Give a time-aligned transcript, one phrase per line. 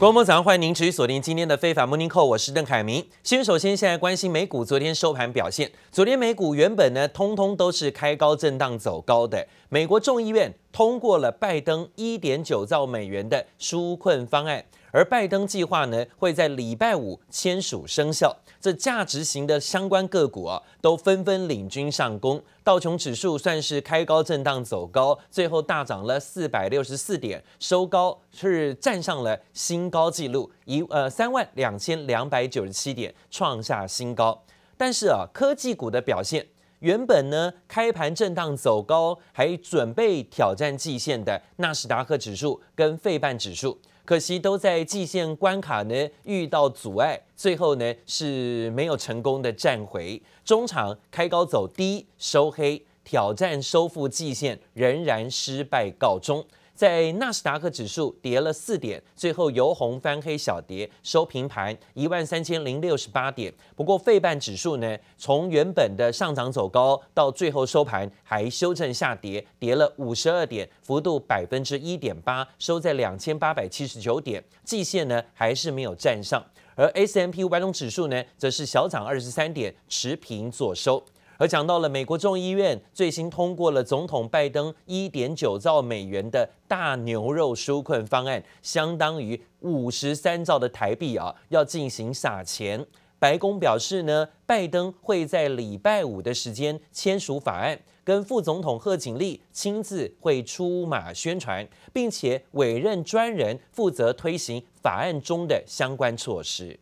[0.00, 3.06] 观众早上欢迎您持续锁定今天的非凡 Morning Call，我是邓凯明。
[3.22, 9.46] 先首先现在关心美股昨天收盘表现，昨天美股原本呢通通都是开高震荡走高的。
[9.68, 18.36] 美国众议院通过了拜登一点九兆美元的纾困方案，而拜登计划呢会在礼拜五签署生效。
[18.60, 22.42] 这价值型的相关个股啊，都纷纷领军上攻。
[22.62, 34.42] 道琼指数算是开高震荡走高，最后大涨了四百六十四点，收高是站上了新高纪录，一呃三万两千两百九十七点，创下新高。
[34.76, 36.46] 但是啊，科技股的表现。
[36.80, 43.78] 原本呢，开盘震荡走高，还准备挑战季线的纳斯达克指数跟费半指数，
[44.10, 56.44] 可惜都在季线关卡呢遇到阻碍，最后呢是没有成功的站回，中场开高走低收黑，挑战收复季线仍然失败告终。
[56.80, 63.52] 在纳斯达克指数跌了四点，最后由红翻黑小跌，收平盘一万三千零六十八点。
[63.76, 76.42] 不过费半指数呢，从原本的上涨走高，到最后收盘还修正下跌，跌了五十二点，幅度百分之一点八，收在两千八百七十九点，季线呢还是没有站上。
[76.76, 81.04] 而 S M P 五百种指数呢，则是小涨二十三点，持平左收。
[81.40, 92.86] 而讲到了美国众议院最新通过了总统拜登一点九兆美元的大牛肉纾困方案，相当于五十三兆的台币啊，要进行撒钱。
[93.18, 106.78] 白宫表示呢，拜登会在礼拜五的时间签署法案，跟副总统贺锦丽亲自会出马宣传，并且委任专人负责推行法案中的相关措施。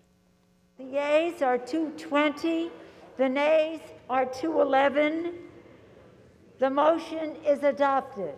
[0.76, 2.70] The yeas are 220,
[3.18, 5.34] the nays are 211.
[6.60, 8.32] The motion is adopted.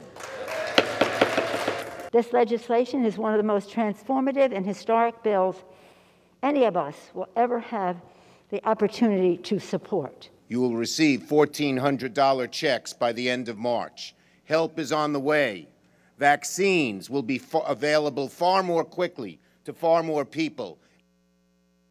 [2.13, 5.63] This legislation is one of the most transformative and historic bills
[6.43, 8.01] any of us will ever have
[8.49, 10.31] the opportunity to support.
[10.49, 14.15] You will receive $1,400 checks by the end of March.
[14.45, 15.69] Help is on the way.
[16.19, 20.79] Vaccines will be available far more quickly to far more people.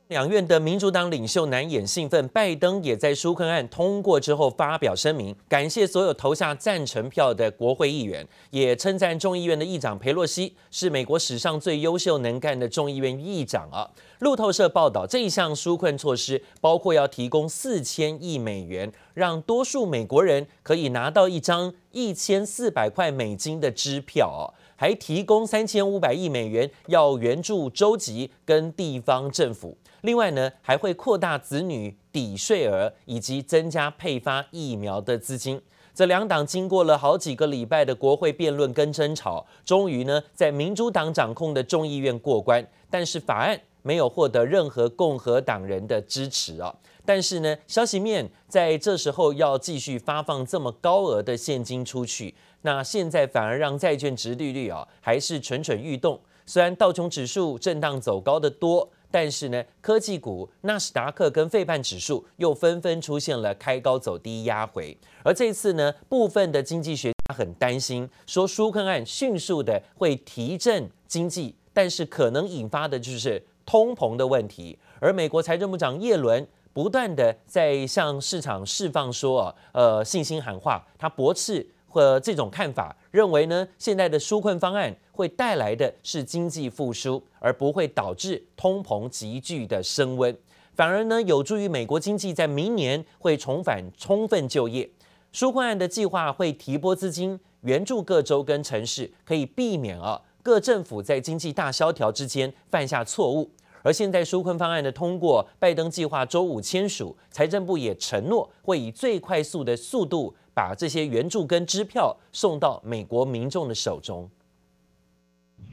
[0.09, 13.87] 两院的民主党领袖难掩兴奋，拜登也在纾困案通过之后发表声明，感谢所有投下赞成票的国会议员，也称赞众议院的议长裴洛西是美国史上最优秀能干的众议院议长啊。
[14.17, 24.57] 路透社报道，这一项纾困措施包括要提供四千亿美元，让多数美国人可以拿到一张一千四百块美金的支票啊。
[24.75, 29.77] 还提供三千五百亿美元，要援助州级跟地方政府。
[30.01, 35.61] 另外呢，还会扩大子女抵税额，以及增加配发疫苗的资金。
[35.93, 42.65] 这两党经过了好几个礼拜的国会辩论跟争吵，终于呢，在民主党掌控的众议院过关。
[42.89, 46.73] 但是法案没有获得任何共和党人的支持啊。
[47.05, 52.33] 但是呢，消息面在这时候要继续发放这么高额的现金出去。
[52.61, 56.19] 那现在反而让债券殖利率啊还是蠢蠢欲动。
[56.45, 64.95] 虽然道琼指数震荡走高的多，但是呢，科技股纳斯达克跟费半指数又纷纷出现了开高走低压回。
[65.23, 74.77] 而这次呢，部分的经济学家很担心，说舒克案迅速的会提振经济，但是可能引发的就是通膨的问题。
[74.99, 81.67] 而美国财政部长耶伦不断的在向市场释放说，呃，信心喊话，他驳斥。
[81.89, 90.37] 和这种看法，认为呢，现在的纾困方案会带来的是经济复苏，而不会导致通膨急剧的升温，
[90.75, 94.89] 反而呢，有助于美国经济在明年会重返充分就业。
[95.33, 103.51] 纾困案的计划会提拨资金，援助各州跟城市，可以避免啊各政府在经济大萧条之间犯下错误。
[103.81, 114.30] 而现在纾困方案的通过，拜登计划周五签署，财政部也承诺会以最快速的速度把这些援助跟支票送到美国民众的手中。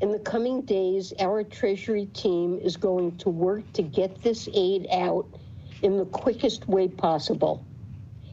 [0.02, 4.88] In the coming days, our Treasury team is going to work to get this aid
[4.90, 5.26] out
[5.82, 7.60] in the quickest way possible,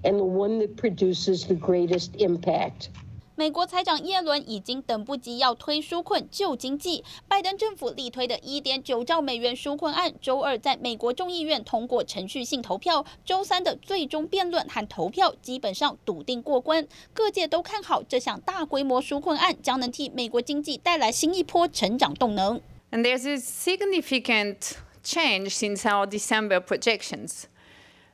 [0.03, 2.89] and the one that produces the greatest impact.
[3.36, 16.88] 美国财长耶伦已经等不及要推纾困救经济，拜登政府力推的一点九兆美元纾困案，周二在美国众议院通过程序性投票，周三的最终辩论和投票基本上笃定过关。
[17.12, 22.62] 各界都看好这项大规模纾困案将能替美国经济带来新一波成长动能。
[22.92, 27.46] And there's a significant change since our December projections.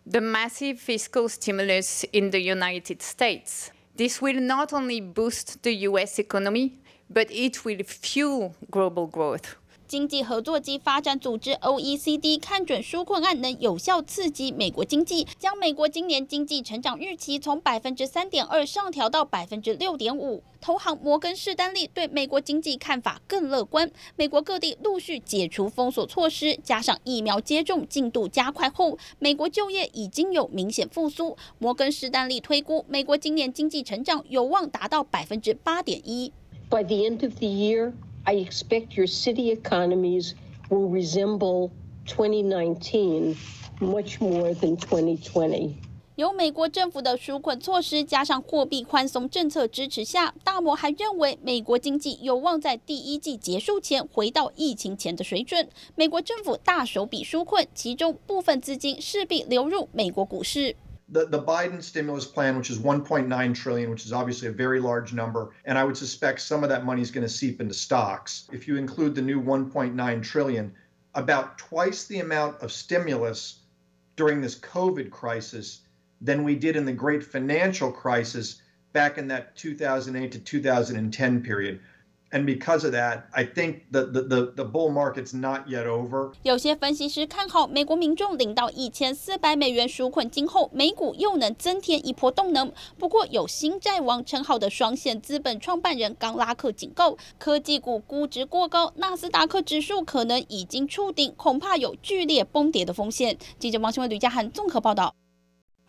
[0.10, 3.72] The massive fiscal stimulus in the United States.
[4.00, 6.20] This will not only boost the U.S.
[6.20, 6.80] economy,
[7.10, 9.58] but it will fuel global growth.
[9.90, 20.44] 经济合作及发展组织 （OECD） 看准纾困案能有效刺激美国经济，将美国今年经济成长预期从百分之三点二上调到百分之六点五。
[20.62, 23.90] 投行摩根士丹利对美国经济看法更乐观。
[24.16, 31.36] 美国各地陆续解除封锁措施，加上疫苗接种进度加快后，美国就业已经有明显复苏。
[31.58, 36.32] 摩根士丹利推估，美国今年经济成长有望达到百分之八点一。
[36.70, 37.94] By the end of the year,
[38.26, 40.34] I expect your city economies
[40.70, 41.72] will resemble
[42.06, 43.36] 2019
[43.80, 45.74] much more than 2020.
[46.16, 55.70] 由美国政府的纾困措施加上货币宽松政策支持下，大摩还认为美国经济有望在第一季结束前回到疫情前的水准。
[55.96, 60.76] 美国政府大手笔纾困，其中部分资金势必流入美国股市。
[61.12, 65.50] The, the Biden stimulus plan, which is 1.9 trillion, which is obviously a very large number,
[65.66, 68.48] and I would suspect some of that money is going to seep into stocks.
[68.52, 70.72] If you include the new 1.9 trillion,
[71.16, 73.62] about twice the amount of stimulus
[74.16, 75.82] during this COVID crisis
[76.22, 78.62] than we did in the great financial crisis
[78.94, 81.80] back in that 2008 to 2010 period.
[82.32, 86.32] And because of that, I think the, the, the, the bull market's not yet over.
[86.44, 92.72] 有些分析师看好美国民众领到一千四百美元纾困金后，美股又能增添一波动能。
[93.00, 103.38] 不过，有新债王称号的双线资本创办人冈拉克警告，科技股估值过高，纳斯达克指数可能已经触顶，恐怕有剧烈崩跌的风险。
[103.58, 105.16] 记者王新伟、吕家涵综合报道。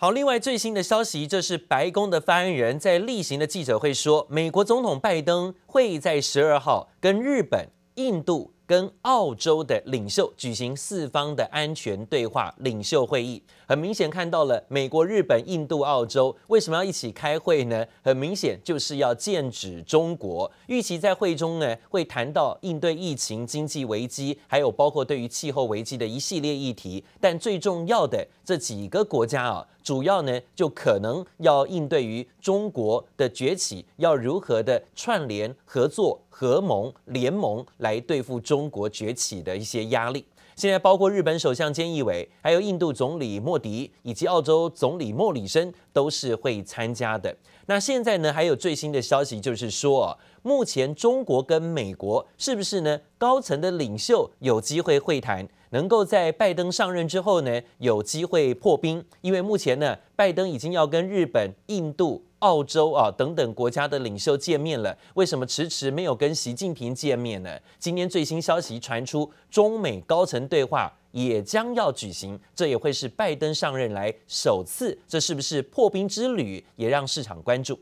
[0.03, 8.51] 好，另外最新的消息，这是白宫的发言人，在例行的记者会说，美国总统拜登会在十二号跟日本、印度。
[8.71, 17.85] 跟澳洲的领袖举行四方的安全对话领袖会议，很明显看到了美国、日本、印度、澳洲为什么要一起开会呢？
[18.01, 20.49] 很明显就是要剑指中国。
[20.69, 27.05] 预期在会中呢，会谈到应对疫情、经济危机，还有包括对于气候危机的一系列议题。
[27.21, 36.21] 但最重要的这几个国家啊，主要呢就可能要应对于中国的崛起，要如何的串联合作。
[36.41, 40.25] 合盟联盟来对付中国崛起的一些压力。
[40.57, 47.37] 现在包括日本首相菅义伟，还有印度总理莫迪以及澳洲总理莫里森都是会参加的。
[47.67, 59.05] 那现在呢，还有最新的消息就是说，目前中国跟美国是不是呢高层的领袖有机会会谈，能够在拜登上任之后呢有机会破冰？
[59.21, 62.25] 因为目前呢，拜登已经要跟日本、印度。
[62.41, 67.51] 澳洲啊等等国家的领袖见面了，为什么迟迟没有跟习近平见面呢？
[67.79, 77.79] 今天最新消息传出，中美高层对话也将要举行，这也会是拜登上任来首次，这是不是破冰之旅，也让市场关注。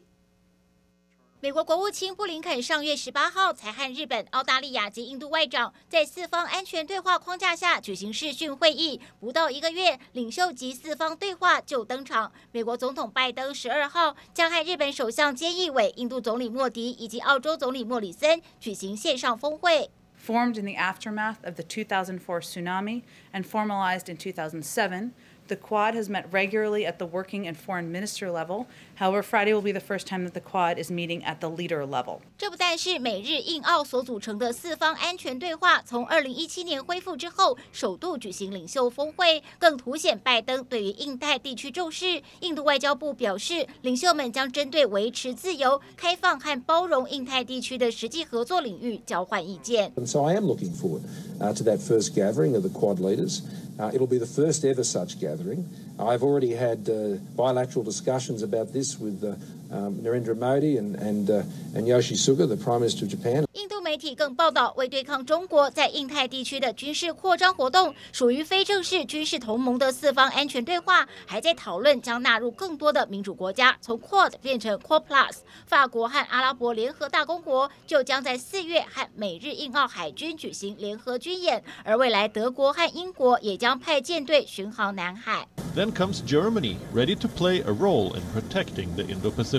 [1.41, 12.33] 美国国务卿布林肯上月十八号才和日本、澳大利亚及印度外长在四方安全对话框架下举行视讯会议，不到一个月，领袖及四方对话就登场。
[12.51, 19.89] 美国总统拜登十二号将和日本首相菅义伟、印度总理莫迪以及澳洲总理莫里森举行线上峰会。
[20.21, 23.03] Formed in the aftermath of the 2004 tsunami
[23.33, 25.13] and formalized in 2007.
[25.49, 28.67] The Quad has met regularly at the working and foreign minister level.
[28.97, 31.87] However, Friday will be the first time that the Quad is meeting at the leader
[31.87, 32.21] level.
[32.37, 42.23] 这不但是美日印澳所组成的四方安全对话，从二零一七年恢复之后，首度举行领袖峰会，更凸显拜登对于印太地区重视。
[42.41, 49.93] 印度外交部表示，领袖们将针对维持自由、开放和包容印太地区的实际合作领域交换意见。
[50.05, 51.03] So I am looking forward
[51.39, 53.41] to that first gathering of the Quad leaders.
[53.79, 55.69] Uh, it'll be the first ever such gathering.
[55.99, 59.35] I've already had uh, bilateral discussions about this with uh,
[59.71, 61.45] Narendra Modi and and
[61.75, 63.45] and Yoshi Suga, the Prime Minister of Japan.
[63.53, 75.39] 印度媒体更报道，为对抗中国在印太地区的军事扩张活动，属于非正式军事同盟的四方安全对话，还在讨论将纳入更多的民主国家，从 Quad 变成 Quad Plus。
[75.67, 85.47] 法国和阿拉伯联合大公国就将在四月和美日印澳海军举行联合军演，而未来德国和英国也将派舰队巡航南海。
[85.75, 89.58] Then comes Germany, ready to play a role in protecting the Indo-Pacific.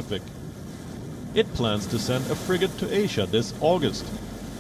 [1.36, 4.06] It plans to send a frigate to Asia this August.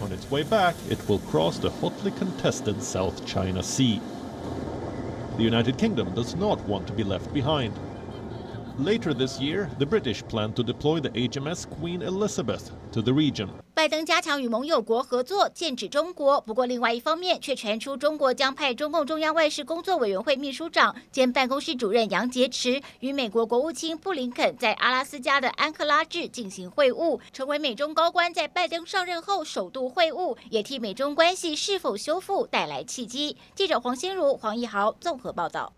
[0.01, 4.01] On its way back, it will cross the hotly contested South China Sea.
[5.37, 7.73] The United Kingdom does not want to be left behind.
[8.77, 13.47] Later this year, the British plan to deploy the HMS Queen Elizabeth the region.
[13.73, 16.41] 拜登加强与盟友国合作，剑指中国。
[16.41, 33.37] 不过，另外一方面却传出中国将派中共中央外事工作委员会秘书长兼办公室主任杨洁篪与美国国务卿布林肯在阿拉斯加的安克拉治进行会晤，成为美中高官在拜登上任后首度会晤，也替美中关系是否修复带来契机。
[33.55, 35.71] 记者黄心如、黄义豪综合报道。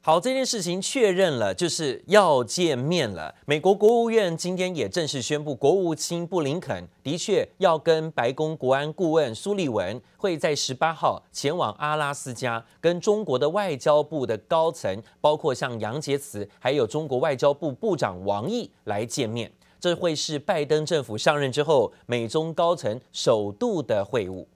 [0.00, 3.34] 好，这件事情确认了，就是要见面了。
[3.44, 19.52] 美国国务院今天也正式宣布，国务卿布林肯的确要跟白宫国安顾问苏利文会在十八号前往阿拉斯加，跟中国的外交部的高层，包括像杨洁篪，还有中国外交部部长王毅来见面。
[19.78, 24.46] 这会是拜登政府上任之后美中高层首度的会晤。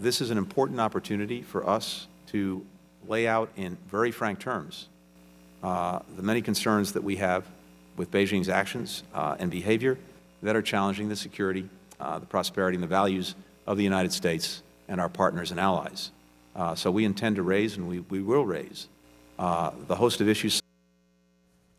[0.00, 2.62] This is an important opportunity for us to
[3.08, 4.88] lay out in very frank terms
[5.62, 7.44] uh, the many concerns that we have
[7.96, 9.98] with Beijing's actions uh, and behavior
[10.42, 13.34] that are challenging the security, uh, the prosperity, and the values
[13.66, 16.12] of the United States and our partners and allies.
[16.54, 18.88] Uh, so we intend to raise, and we, we will raise,
[19.38, 20.62] uh, the host of issues.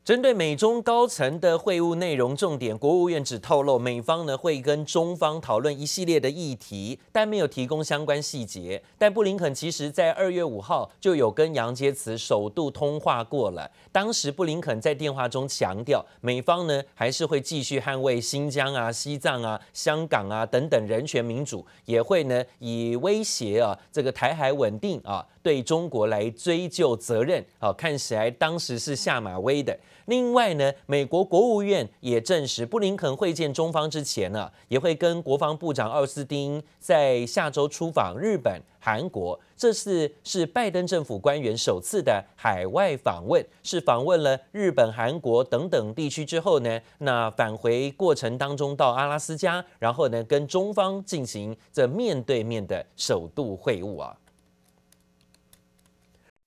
[0.10, 8.82] 针对美中高层的会晤内容重点，国务院只透露美方呢会跟中方讨论一系列的议题，但没有提供相关细节。
[8.98, 27.43] 但布林肯其实在二月五号就有跟杨洁篪首度通话过了，当时布林肯在电话中强调，美方呢还是会继续捍卫新疆啊、西藏啊、香港啊等等人权民主，也会呢以威胁啊这个台海稳定啊对中国来追究责任。
[27.60, 29.77] 好，看起来当时是下马威的。
[30.05, 39.39] 另外呢，美国国务院也证实，布林肯会见中方之前呢，也会跟国防部长奥斯汀在下周出访日本、韩国。
[39.55, 54.17] 这次是拜登政府官员首次的海外访问，是访问了日本、韩国等等地区之后呢，那返回过程当中到阿拉斯加，然后呢跟中方进行这面对面的首度会晤啊。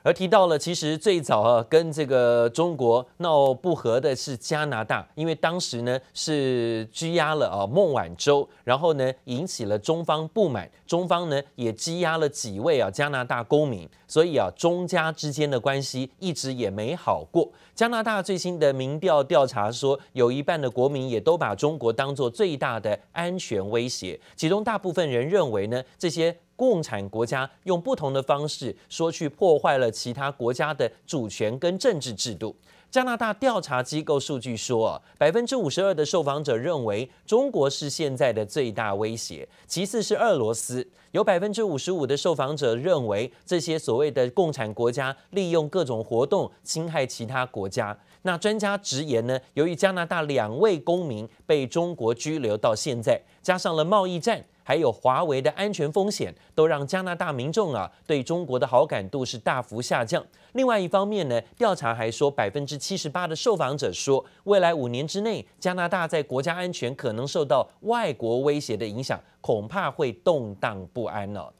[0.03, 17.49] 而提到了，其实最早啊，跟这个中国闹不和的是加拿大，因为当时呢是拘押了啊孟晚舟，然后呢引起了中方不满，中方呢也羁押了几位啊加拿大公民，所以啊中加之间的关系一直也没好过。
[17.75, 26.37] 加拿大最新的民调调查说，有一半的国民也都把中国当作最大的安全威胁，其中大部分人认为呢这些。
[26.55, 32.55] 共产国家用不同的方式说去破坏了其他国家的主权跟政治制度。
[32.89, 40.87] 加拿大调查机构数据说，百分之五十二的受访者认为中国是现在的最大威胁，其次是俄罗斯。
[41.13, 47.97] 有百分之五十五的受访者认为这些所谓的共产国家利用各种活动侵害其他国家。
[48.23, 54.45] 那专家直言呢，由于加拿大两位公民被中国拘留到现在，加上了贸易战。
[54.63, 60.25] 还有华为的安全风险，都让加拿大民众啊对中国的好感度是大幅下降。
[60.53, 71.53] 另外一方面呢，调查还说，百分之七十八的受访者说，未来五年之内，加拿大在国家安全可能受到外国威胁的影响，恐怕会动荡不安了。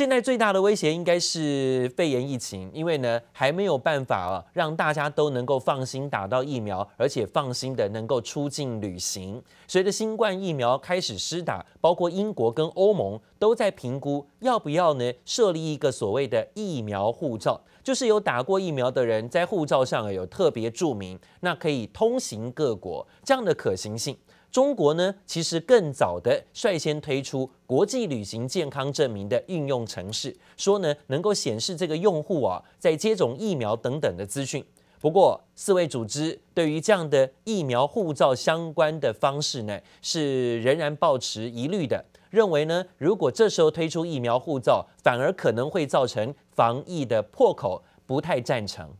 [0.00, 9.42] 现在最大的威胁应该是肺炎疫情，因为呢还没有办法啊让大家都能够放心打到疫苗，而且放心的能够出境旅行。
[9.68, 24.16] 随着新冠疫苗开始施打，包括英国跟欧盟都在评估要不要呢设立一个所谓的疫苗护照，就是有打过疫苗的人在护照上有特别注明，那可以通行各国，这样的可行性。
[24.50, 34.64] 中国呢，其实更早的率先推出国际旅行健康证明的应用程式，说呢能够显示这个用户啊在接种疫苗等等的资讯。
[35.00, 48.90] 不过，世卫组织对于这样的疫苗护照相关的方式呢，是仍然抱持疑虑的，认为呢如果这时候推出疫苗护照，反而可能会造成防疫的破口，不太赞成。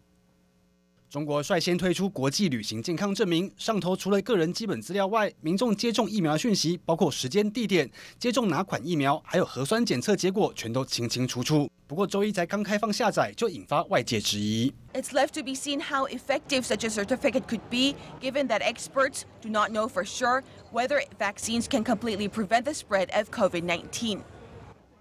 [1.11, 11.69] 中国率先推出国际旅行健康证明，上头除了个人基本资料外，民众接种疫苗讯息，包括时间、地点、接种哪款疫苗，还有核酸检测结果，全都清清楚楚。
[11.89, 14.73] 不过周一才刚开放下载，就引发外界质疑。
[14.93, 19.51] It's left to be seen how effective such a certificate could be, given that experts do
[19.51, 24.21] not know for sure whether vaccines can completely prevent the spread of COVID-19.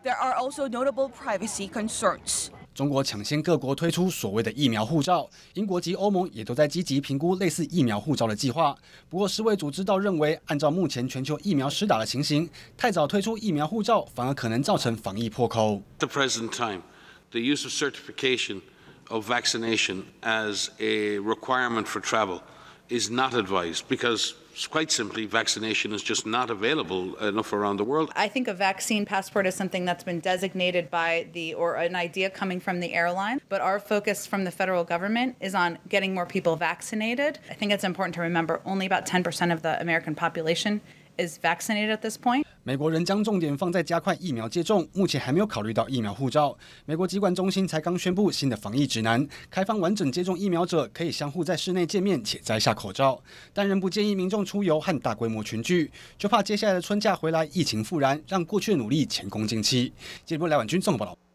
[0.01, 2.49] There are also notable privacy concerns.
[2.79, 8.73] 中国抢先各国推出所谓的疫苗护照，英国及欧盟也都在积极评估类似疫苗护照的计划。
[9.09, 15.81] 不过世卫组织倒认为，按照目前全球疫苗施打的情形，太早推出疫苗护照反而可能造成防疫破口。
[15.97, 16.83] The present time,
[17.31, 18.61] the use of certification
[19.09, 22.39] of vaccination as a requirement for travel
[22.87, 24.31] is not advised because
[24.67, 28.11] quite simply, vaccination is just not available enough around the world.
[28.15, 32.29] I think a vaccine passport is something that's been designated by the, or an idea
[32.29, 36.25] coming from the airline, but our focus from the federal government is on getting more
[36.25, 37.39] people vaccinated.
[37.49, 40.81] I think it's important to remember only about 10% of the American population
[41.19, 42.43] is vaccinated at this point.
[42.63, 46.55] 美国仍将重点放在加快疫苗接种，目前还没有考虑到疫苗护照。
[46.85, 53.21] 美国疾管中心才刚宣布新的防疫指南，开放完整接种疫苗者可以相互在室内见面且摘下口罩，
[53.53, 59.91] 但仍不建议民众出游和大规模群聚，就怕接下来的春假回来疫情复燃，让过去的努力前功尽弃。
[60.25, 61.28] 接着，来婉君综合报道。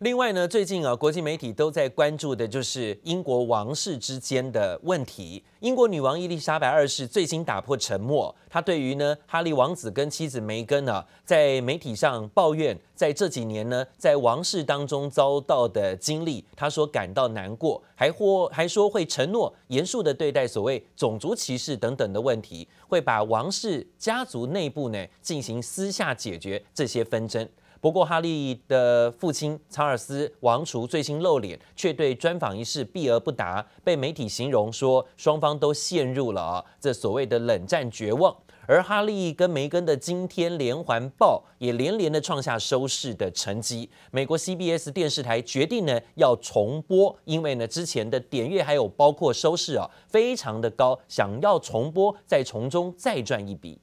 [0.00, 5.42] 另外呢，最近啊，国际媒体都在关注的就是英国王室之间的问题。
[5.60, 27.48] 英国女王伊丽莎白二世最新打破沉默，她对于呢哈利王子跟妻子梅根呢，在媒体上抱怨，在这几年呢，在王室当中遭到的经历，她说感到难过，还或还说会承诺严肃的对待所谓种族歧视等等的问题，会把王室家族内部呢进行私下解决这些纷争。
[27.80, 38.34] 不过，哈利的父亲查尔斯王储最新露脸，却对专访一事避而不答，被媒体形容说双方都陷入了啊这所谓的冷战绝望。
[38.68, 43.88] 而哈利跟梅根的今天连环爆也连连的创下收视的成绩。
[44.10, 53.78] 美国 CBS 电视台决定呢要重播，因为呢之前的点阅还有包括收视啊非常的高，想要重播再从中再赚一笔。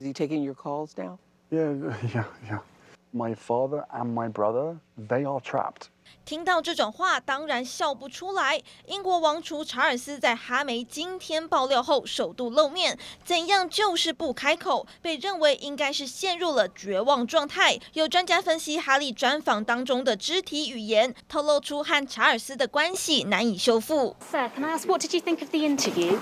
[0.00, 1.18] Is he taking your calls now?
[1.52, 1.78] Yeah,
[2.12, 2.58] yeah, yeah.
[3.14, 5.86] My father and my brother, they are trapped.
[6.24, 8.60] 听到这种话，当然笑不出来。
[8.86, 17.78] 英国王储查尔斯在哈梅今天爆料后首度露面，怎样就是不开口，被认为应该是陷入了绝望状态。
[17.92, 24.16] 有专家分析哈利专访当中的肢体语言，透露出和查尔斯的关系难以修复。
[24.28, 26.18] Sir, can I ask what did you think of the interview?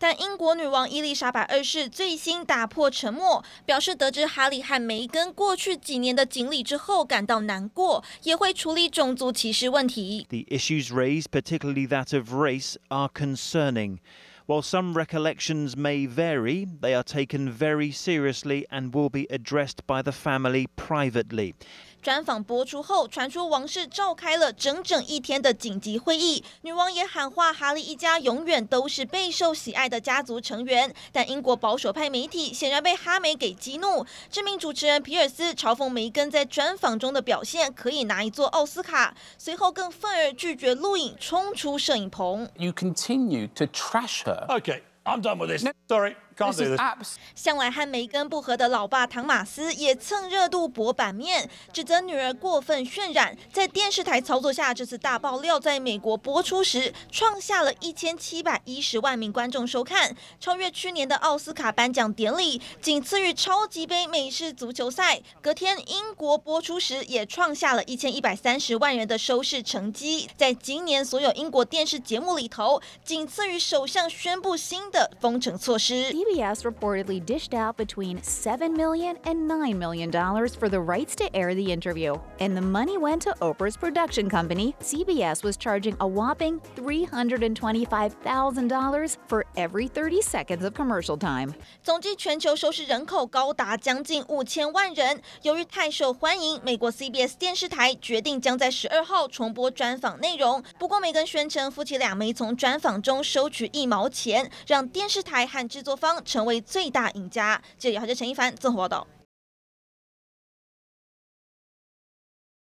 [0.00, 10.26] 但英国女王伊丽莎白二世最新打破沉默，表示得知哈利和梅根过去几年的经历之后感到难过，也会处理种族歧视问题。
[10.28, 13.98] The issues raised, particularly that of race, are concerning.
[14.46, 20.02] While some recollections may vary, they are taken very seriously and will be addressed by
[20.02, 21.54] the family privately.
[22.01, 30.93] 专访播出后，传出王室召开了整整一天的紧急会议，女王也喊话哈利一家永远都是备受喜爱的家族成员。
[31.11, 42.49] 但英国保守派媒体显然被哈梅给激怒，知名主持人皮尔斯嘲讽梅根在专访中的表现可以拿一座奥斯卡，随后更愤而拒绝录影，冲出摄影棚。
[42.57, 44.47] You continue to trash her.
[44.47, 45.63] Okay, I'm done with this.
[45.87, 46.15] Sorry.
[47.35, 53.37] 向来和梅根不和的老爸唐马斯也蹭热度博版面，指责女儿过分渲染。
[53.51, 65.21] 在电视台操作下，这次大爆料在美国播出时，创下了一千七百一十万名观众收看，超越去年的奥斯卡颁奖典礼，仅次于超级杯美式足球赛。
[65.41, 76.11] 隔天英国播出时，也创下了一千一百三十万人的收视成绩，在今年所有英国电视节目里头，仅次于首相宣布新的封城措施。
[76.30, 81.72] CBS reportedly dished out between $7 million and $9 million for the rights to air the
[81.72, 82.14] interview.
[82.38, 84.76] And the money went to Oprah's production company.
[84.80, 91.52] CBS was charging a whopping $325,000 for every 30 seconds of commercial time.
[91.82, 95.20] 总计全球收视人口高达将近五千万人。
[95.42, 100.62] 由于太受欢迎，美国 CBS 电视台决定将在十二号重播专访内容。
[100.78, 107.61] 不过，梅根宣称夫妻俩没从专访中收取一毛钱，让电视台和制作方 成为最大赢家。
[107.77, 109.07] 这里还是陈一凡综合报道。